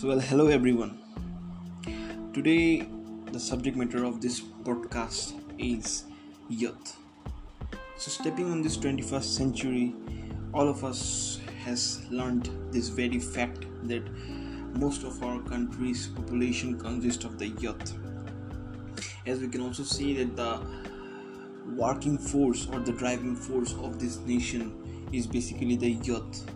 [0.00, 0.98] So, well, hello everyone.
[2.32, 2.88] Today,
[3.32, 6.04] the subject matter of this podcast is
[6.48, 6.96] youth.
[7.98, 9.94] So, stepping on this 21st century,
[10.54, 14.02] all of us has learned this very fact that
[14.74, 17.92] most of our country's population consists of the youth.
[19.26, 20.62] As we can also see that the
[21.76, 26.50] working force or the driving force of this nation is basically the youth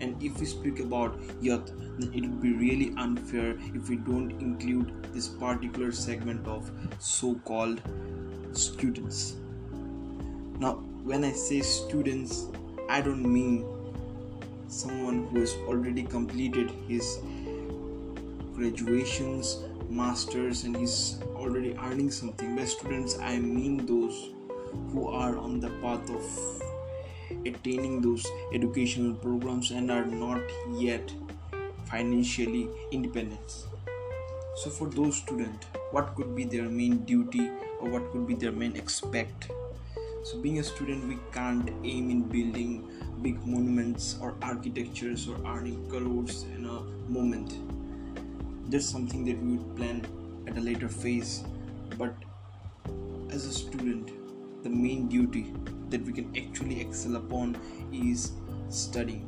[0.00, 4.30] and if we speak about youth then it would be really unfair if we don't
[4.40, 7.80] include this particular segment of so-called
[8.52, 9.36] students.
[10.58, 10.74] Now
[11.12, 12.46] when i say students
[12.88, 13.66] i don't mean
[14.68, 17.18] someone who has already completed his
[18.54, 19.58] graduations
[19.90, 22.56] masters and he's already earning something.
[22.56, 24.30] By students i mean those
[24.92, 26.63] who are on the path of
[27.46, 30.42] attaining those educational programs and are not
[30.78, 31.12] yet
[31.84, 33.64] financially independent.
[34.56, 38.52] So for those students what could be their main duty or what could be their
[38.52, 39.50] main expect?
[40.24, 42.88] So being a student we can't aim in building
[43.22, 47.58] big monuments or architectures or earning crores in a moment.
[48.70, 50.06] That's something that we would plan
[50.46, 51.44] at a later phase
[51.98, 52.14] but
[53.30, 54.10] as a student
[54.64, 55.52] the main duty
[55.90, 57.56] that we can actually excel upon
[57.92, 58.32] is
[58.68, 59.24] studying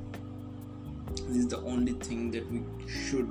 [1.28, 3.30] this is the only thing that we should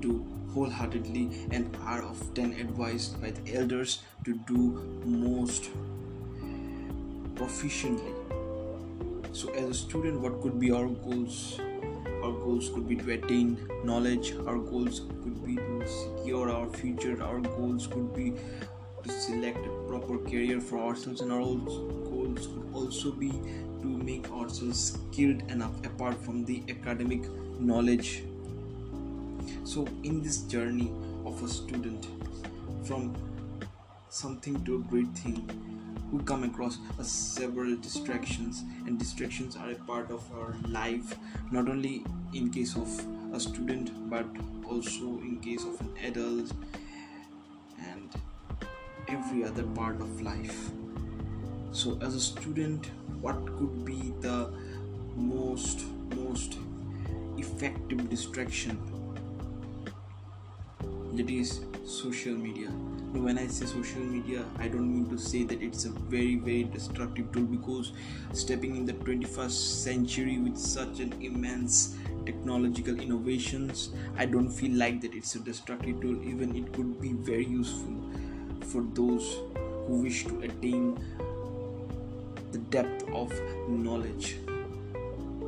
[0.00, 4.58] do wholeheartedly and are often advised by the elders to do
[5.04, 5.70] most
[7.34, 8.14] proficiently.
[9.32, 11.58] So as a student what could be our goals?
[12.22, 14.34] Our goals could be to attain knowledge.
[14.46, 17.22] Our goals could be to secure our future.
[17.22, 18.34] Our goals could be
[19.04, 23.30] to select a proper career for ourselves and our goals could also be
[23.82, 27.28] to make ourselves skilled enough apart from the academic
[27.60, 28.24] knowledge.
[29.64, 30.90] So in this journey
[31.24, 32.06] of a student
[32.84, 33.14] from
[34.08, 35.38] something to a great thing
[36.12, 41.16] we come across several distractions and distractions are a part of our life
[41.50, 42.88] not only in case of
[43.32, 44.26] a student but
[44.70, 46.52] also in case of an adult
[49.08, 50.70] every other part of life.
[51.72, 54.52] So as a student what could be the
[55.16, 55.84] most
[56.14, 56.58] most
[57.38, 58.78] effective distraction?
[61.14, 62.68] That is social media.
[63.24, 66.64] When i say social media i don't mean to say that it's a very very
[66.64, 67.92] destructive tool because
[68.32, 69.52] stepping in the 21st
[69.84, 76.00] century with such an immense technological innovations i don't feel like that it's a destructive
[76.00, 76.20] tool.
[76.24, 77.94] Even it could be very useful
[78.64, 79.38] for those
[79.86, 80.98] who wish to attain
[82.52, 83.32] the depth of
[83.68, 84.36] knowledge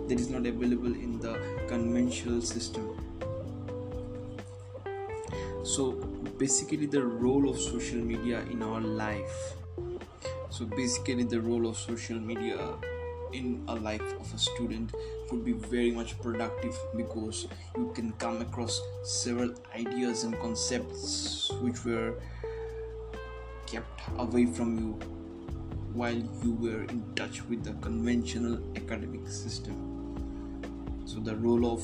[0.09, 1.39] that is not available in the
[1.69, 2.97] conventional system.
[5.65, 5.93] So
[6.39, 9.55] basically the role of social media in our life.
[10.51, 12.59] So basically the role of social media
[13.33, 14.95] in a life of a student
[15.29, 21.85] could be very much productive because you can come across several ideas and concepts which
[21.85, 22.15] were
[23.67, 24.93] kept away from you
[25.93, 29.75] while you were in touch with the conventional academic system.
[31.05, 31.83] So the role of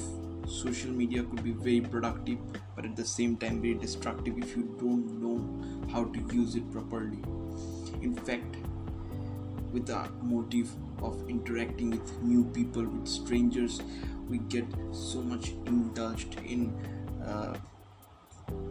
[0.48, 2.38] social media could be very productive
[2.74, 6.70] but at the same time very destructive if you don't know how to use it
[6.72, 7.22] properly.
[8.02, 8.56] In fact
[9.72, 10.70] with the motive
[11.02, 13.80] of interacting with new people with strangers
[14.28, 16.74] we get so much indulged in
[17.24, 17.56] uh,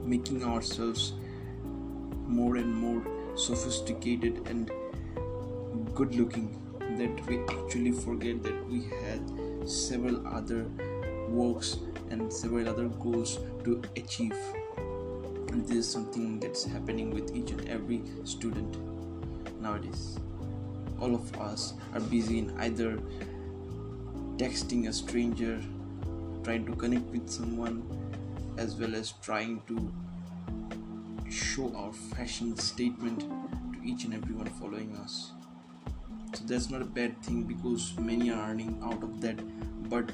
[0.04, 1.14] making ourselves
[2.31, 3.03] more and more
[3.36, 4.72] sophisticated and
[5.94, 6.58] good looking
[6.97, 9.22] that we actually forget that we had
[9.69, 10.66] several other
[11.30, 11.78] works
[12.09, 14.36] and several other goals to achieve.
[15.50, 18.78] And this is something that's happening with each and every student
[19.62, 20.18] nowadays.
[21.00, 23.00] All of us are busy in either
[24.38, 25.62] texting a stranger
[26.44, 27.83] trying to connect with someone
[28.57, 29.92] as well as trying to
[31.31, 35.31] show our fashion statement to each and everyone following us.
[36.33, 39.39] So that's not a bad thing because many are earning out of that.
[39.89, 40.10] But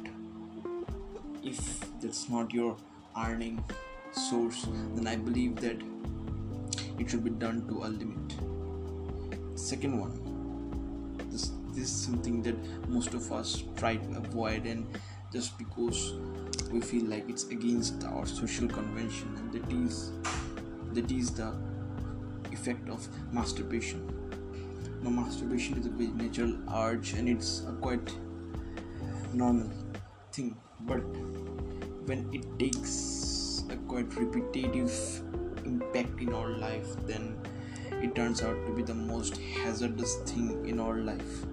[1.43, 2.75] if that's not your
[3.17, 3.63] earning
[4.11, 5.77] source then i believe that
[6.99, 8.35] it should be done to a limit.
[9.55, 12.55] Second one this, is something that
[12.89, 14.87] most of us try to avoid and
[15.31, 16.13] just because
[16.71, 20.11] we feel like it's against our social convention and that is
[20.93, 21.53] that is the
[22.51, 24.01] effect of masturbation.
[25.01, 25.89] Now masturbation is a
[26.23, 28.13] natural urge and it's a quite
[29.33, 29.69] normal
[30.31, 30.55] thing.
[30.81, 31.01] But
[32.07, 34.91] when it takes a quite repetitive
[35.65, 37.37] impact in our life then
[38.01, 41.45] it turns out to be the most hazardous thing in our life.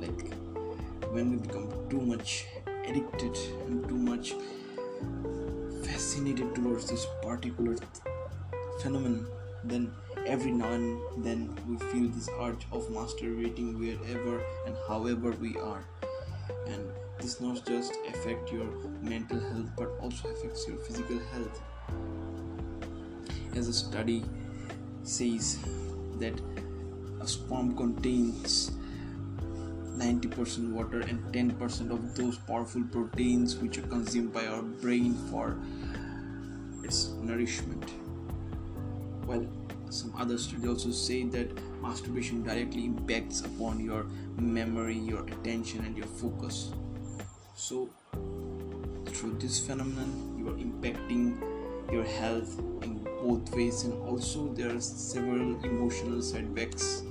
[0.00, 0.34] Like
[1.12, 2.46] when we become too much
[2.86, 3.36] addicted
[3.66, 4.34] and too much
[6.02, 7.76] fascinated towards this particular
[8.80, 9.24] phenomenon
[9.62, 9.84] then
[10.26, 15.84] every now and then we feel this urge of masturbating wherever and however we are.
[16.66, 16.82] And
[17.20, 18.66] this not just affect your
[19.00, 21.62] mental health but also affects your physical health.
[23.54, 24.24] As a study
[25.04, 25.58] says
[26.18, 26.34] that
[27.20, 28.72] a sperm contains
[29.96, 35.56] 90% water and 10% of those powerful proteins which are consumed by our brain for
[37.20, 37.90] nourishment.
[39.26, 39.46] Well,
[39.90, 41.48] some other studies also say that
[41.82, 44.06] masturbation directly impacts upon your
[44.38, 46.72] memory, your attention, and your focus.
[47.54, 47.88] So,
[49.06, 51.40] through this phenomenon, you are impacting
[51.92, 57.02] your health in both ways, and also there are several emotional setbacks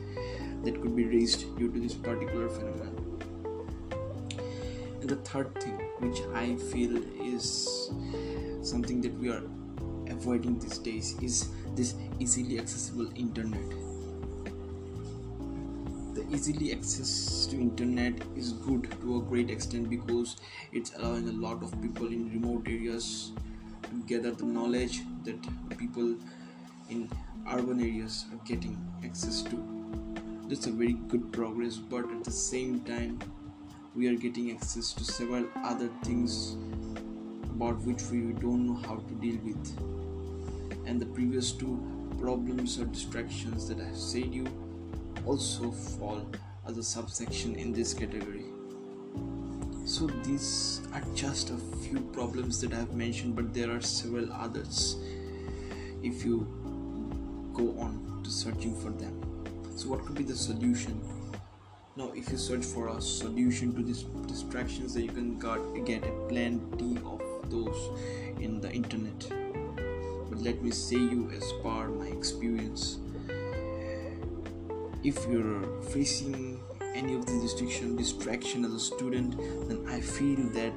[0.63, 2.97] that could be raised due to this particular phenomenon.
[5.01, 7.89] And the third thing, which I feel is
[8.61, 9.41] something that we are
[10.21, 13.69] avoiding these days, is this easily accessible internet.
[16.13, 20.35] The easily access to internet is good to a great extent because
[20.71, 23.31] it's allowing a lot of people in remote areas
[23.83, 26.15] to gather the knowledge that people
[26.89, 27.09] in
[27.51, 29.57] urban areas are getting access to
[30.47, 33.17] that's a very good progress but at the same time
[33.95, 36.57] we are getting access to several other things
[37.45, 40.10] about which we don't know how to deal with
[40.91, 41.73] and the previous two
[42.19, 44.45] problems or distractions that i have said you
[45.25, 46.21] also fall
[46.67, 48.43] as a subsection in this category.
[49.85, 54.33] So these are just a few problems that i have mentioned but there are several
[54.33, 54.97] others
[56.03, 56.35] if you
[57.53, 59.15] go on to searching for them.
[59.77, 60.99] So what could be the solution?
[61.95, 64.03] Now if you search for a solution to these
[64.33, 65.39] distractions that you can
[65.85, 67.79] get a plenty of those
[68.39, 69.40] in the internet
[70.41, 72.97] let me say you as per my experience.
[73.29, 73.33] Uh,
[75.03, 76.59] if you're facing
[76.95, 79.37] any of these distraction distraction as a student
[79.69, 80.73] then i feel that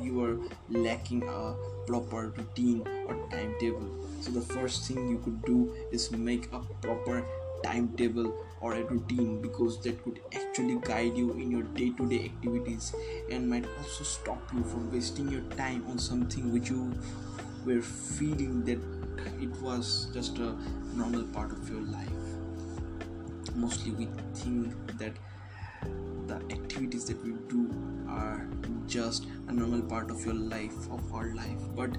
[0.00, 0.38] you are
[0.68, 1.54] lacking a
[1.86, 3.88] proper routine or timetable.
[4.20, 7.24] So the first thing you could do is make a proper
[7.62, 12.94] timetable or a routine because that could actually guide you in your day-to-day activities
[13.30, 16.92] and might also stop you from wasting your time on something which you
[17.66, 18.78] were feeling that
[19.42, 20.54] it was just a
[20.94, 22.26] normal part of your life.
[23.54, 25.12] Mostly we think that
[26.28, 27.68] the activities that we do
[28.08, 28.46] are
[28.86, 31.60] just a normal part of your life of our life.
[31.74, 31.96] But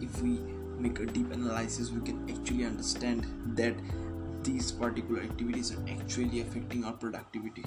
[0.00, 0.38] if we
[0.78, 3.74] make a deep analysis we can actually understand that
[4.44, 7.64] these particular activities are actually affecting our productivity.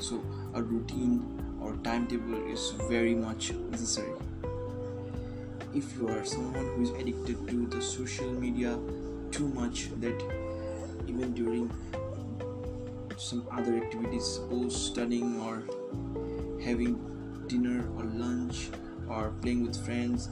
[0.00, 0.22] So
[0.54, 4.12] a routine or timetable is very much necessary
[5.74, 8.78] if you are someone who is addicted to the social media
[9.30, 10.22] too much that
[11.06, 11.70] even during
[13.16, 15.62] some other activities suppose studying or
[16.62, 16.94] having
[17.48, 18.68] dinner or lunch
[19.08, 20.28] or playing with friends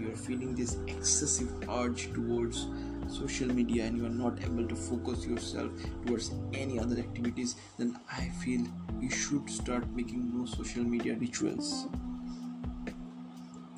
[0.00, 2.66] you are feeling this excessive urge towards
[3.08, 5.70] social media and you are not able to focus yourself
[6.06, 8.64] towards any other activities then i feel
[9.00, 11.86] you should start making no social media rituals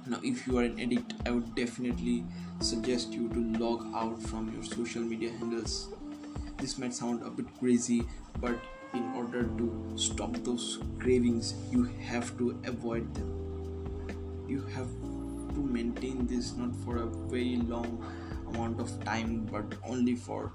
[0.06, 2.24] now if you are an addict i would definitely
[2.60, 5.88] suggest you to log out from your social media handles.
[6.58, 8.04] This might sound a bit crazy
[8.40, 8.58] but
[8.94, 14.46] in order to stop those cravings you have to avoid them.
[14.48, 14.88] You have
[15.54, 18.04] to maintain this not for a very long
[18.48, 20.52] amount of time but only for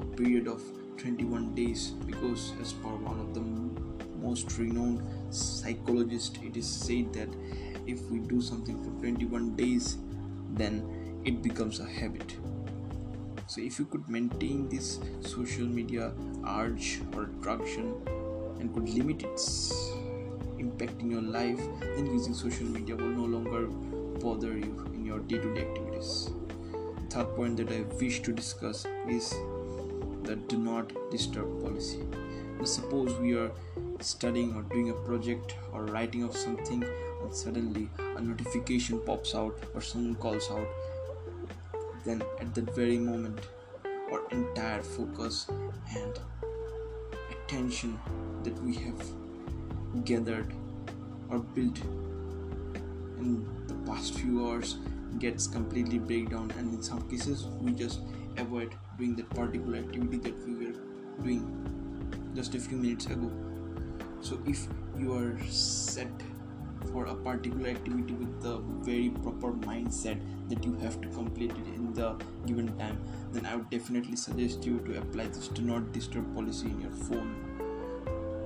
[0.00, 0.62] a period of
[0.96, 3.40] 21 days because as per one of the
[4.20, 7.28] most renowned psychologists it is said that
[7.92, 9.96] if we do something for 21 days
[10.54, 12.36] then it becomes a habit.
[13.46, 16.12] So if you could maintain this social media
[16.46, 17.94] urge or attraction
[18.58, 19.72] and could limit its
[20.58, 23.66] impact in your life then using social media will no longer
[24.20, 26.30] bother you in your day-to-day activities.
[27.10, 29.30] Third point that i wish to discuss is
[30.22, 32.04] the do not disturb policy.
[32.58, 33.50] Now suppose we are
[34.00, 36.84] studying or doing a project or writing of something
[37.22, 40.66] and suddenly a notification pops out or someone calls out.
[42.04, 43.40] Then at that very moment
[44.12, 45.46] our entire focus
[45.96, 46.18] and
[47.30, 47.98] attention
[48.42, 49.02] that we have
[50.04, 50.52] gathered
[51.28, 51.78] or built
[53.18, 54.76] in the past few hours
[55.18, 58.00] gets completely breakdown and in some cases we just
[58.36, 60.74] avoid doing that particular activity that we were
[61.22, 61.42] doing
[62.34, 63.30] just a few minutes ago.
[64.20, 64.66] So if
[64.98, 66.10] you are set
[66.92, 68.58] for a particular activity with the
[68.88, 70.18] very proper mindset
[70.48, 72.14] that you have to complete it in the
[72.46, 72.98] given time
[73.32, 76.90] then i would definitely suggest you to apply this do not disturb policy in your
[76.90, 77.34] phone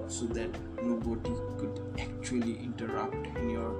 [0.09, 0.51] so that
[0.83, 3.75] nobody could actually interrupt in your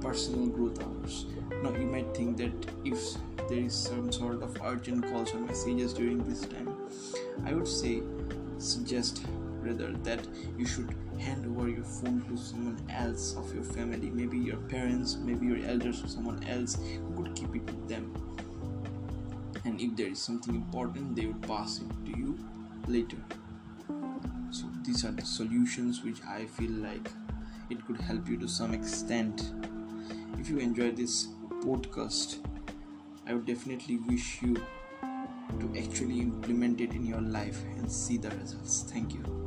[0.00, 1.26] personal growth hours.
[1.62, 2.52] Now you might think that
[2.84, 3.16] if
[3.48, 6.68] there is some sort of urgent calls or messages during this time
[7.46, 8.02] i would say
[8.58, 9.22] suggest
[9.74, 14.10] that you should hand over your phone to someone else of your family.
[14.10, 18.12] Maybe your parents maybe your elders or someone else who could keep it with them.
[19.64, 22.38] And if there is something important they would pass it to you
[22.86, 23.18] later.
[24.50, 27.10] So these are the solutions which i feel like
[27.70, 29.52] it could help you to some extent.
[30.38, 31.28] If you enjoy this
[31.60, 32.36] podcast
[33.26, 34.54] i would definitely wish you
[35.60, 38.84] to actually implement it in your life and see the results.
[38.90, 39.37] Thank you